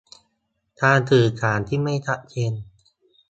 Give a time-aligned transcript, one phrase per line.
[0.81, 2.53] การสื่อสารที่ไม่ชัดเจน